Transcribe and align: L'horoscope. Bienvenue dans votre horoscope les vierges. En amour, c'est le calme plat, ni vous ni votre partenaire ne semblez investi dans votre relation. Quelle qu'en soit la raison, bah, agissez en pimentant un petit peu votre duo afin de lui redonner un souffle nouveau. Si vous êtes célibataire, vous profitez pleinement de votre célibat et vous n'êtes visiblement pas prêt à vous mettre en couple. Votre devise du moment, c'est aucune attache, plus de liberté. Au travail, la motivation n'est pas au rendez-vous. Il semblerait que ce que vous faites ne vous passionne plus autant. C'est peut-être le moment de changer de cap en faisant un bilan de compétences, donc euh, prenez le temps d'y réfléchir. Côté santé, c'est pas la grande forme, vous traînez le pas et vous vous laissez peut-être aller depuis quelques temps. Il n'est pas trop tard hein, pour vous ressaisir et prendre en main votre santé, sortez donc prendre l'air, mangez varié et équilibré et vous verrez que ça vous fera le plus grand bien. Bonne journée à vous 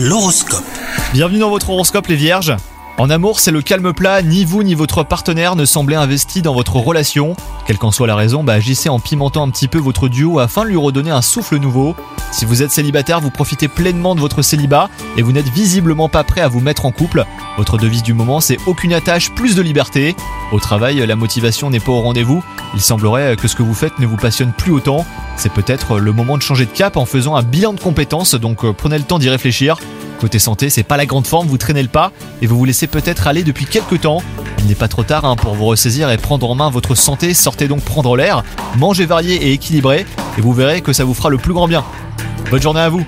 L'horoscope. 0.00 0.62
Bienvenue 1.12 1.40
dans 1.40 1.50
votre 1.50 1.70
horoscope 1.70 2.06
les 2.06 2.14
vierges. 2.14 2.54
En 2.98 3.10
amour, 3.10 3.38
c'est 3.38 3.52
le 3.52 3.62
calme 3.62 3.92
plat, 3.92 4.22
ni 4.22 4.44
vous 4.44 4.64
ni 4.64 4.74
votre 4.74 5.04
partenaire 5.04 5.54
ne 5.54 5.64
semblez 5.64 5.94
investi 5.94 6.42
dans 6.42 6.52
votre 6.52 6.74
relation. 6.74 7.36
Quelle 7.64 7.78
qu'en 7.78 7.92
soit 7.92 8.08
la 8.08 8.16
raison, 8.16 8.42
bah, 8.42 8.54
agissez 8.54 8.88
en 8.88 8.98
pimentant 8.98 9.46
un 9.46 9.50
petit 9.50 9.68
peu 9.68 9.78
votre 9.78 10.08
duo 10.08 10.40
afin 10.40 10.64
de 10.64 10.70
lui 10.70 10.76
redonner 10.76 11.12
un 11.12 11.22
souffle 11.22 11.58
nouveau. 11.58 11.94
Si 12.32 12.44
vous 12.44 12.60
êtes 12.60 12.72
célibataire, 12.72 13.20
vous 13.20 13.30
profitez 13.30 13.68
pleinement 13.68 14.16
de 14.16 14.20
votre 14.20 14.42
célibat 14.42 14.90
et 15.16 15.22
vous 15.22 15.30
n'êtes 15.30 15.48
visiblement 15.48 16.08
pas 16.08 16.24
prêt 16.24 16.40
à 16.40 16.48
vous 16.48 16.58
mettre 16.58 16.86
en 16.86 16.90
couple. 16.90 17.24
Votre 17.56 17.78
devise 17.78 18.02
du 18.02 18.14
moment, 18.14 18.40
c'est 18.40 18.58
aucune 18.66 18.92
attache, 18.92 19.30
plus 19.30 19.54
de 19.54 19.62
liberté. 19.62 20.16
Au 20.50 20.58
travail, 20.58 20.96
la 21.06 21.14
motivation 21.14 21.70
n'est 21.70 21.78
pas 21.78 21.92
au 21.92 22.00
rendez-vous. 22.00 22.42
Il 22.74 22.80
semblerait 22.80 23.36
que 23.36 23.46
ce 23.46 23.54
que 23.54 23.62
vous 23.62 23.74
faites 23.74 24.00
ne 24.00 24.06
vous 24.06 24.16
passionne 24.16 24.52
plus 24.52 24.72
autant. 24.72 25.06
C'est 25.36 25.52
peut-être 25.52 26.00
le 26.00 26.12
moment 26.12 26.36
de 26.36 26.42
changer 26.42 26.66
de 26.66 26.70
cap 26.72 26.96
en 26.96 27.06
faisant 27.06 27.36
un 27.36 27.44
bilan 27.44 27.74
de 27.74 27.80
compétences, 27.80 28.34
donc 28.34 28.64
euh, 28.64 28.72
prenez 28.72 28.98
le 28.98 29.04
temps 29.04 29.20
d'y 29.20 29.30
réfléchir. 29.30 29.78
Côté 30.20 30.40
santé, 30.40 30.68
c'est 30.68 30.82
pas 30.82 30.96
la 30.96 31.06
grande 31.06 31.26
forme, 31.28 31.46
vous 31.46 31.58
traînez 31.58 31.82
le 31.82 31.88
pas 31.88 32.10
et 32.42 32.46
vous 32.46 32.58
vous 32.58 32.64
laissez 32.64 32.88
peut-être 32.88 33.28
aller 33.28 33.44
depuis 33.44 33.66
quelques 33.66 34.00
temps. 34.00 34.20
Il 34.58 34.66
n'est 34.66 34.74
pas 34.74 34.88
trop 34.88 35.04
tard 35.04 35.24
hein, 35.24 35.36
pour 35.36 35.54
vous 35.54 35.66
ressaisir 35.66 36.10
et 36.10 36.16
prendre 36.16 36.50
en 36.50 36.56
main 36.56 36.70
votre 36.70 36.96
santé, 36.96 37.34
sortez 37.34 37.68
donc 37.68 37.82
prendre 37.82 38.16
l'air, 38.16 38.42
mangez 38.76 39.06
varié 39.06 39.36
et 39.36 39.52
équilibré 39.52 40.06
et 40.36 40.40
vous 40.40 40.52
verrez 40.52 40.80
que 40.80 40.92
ça 40.92 41.04
vous 41.04 41.14
fera 41.14 41.30
le 41.30 41.38
plus 41.38 41.52
grand 41.52 41.68
bien. 41.68 41.84
Bonne 42.50 42.62
journée 42.62 42.80
à 42.80 42.88
vous 42.88 43.04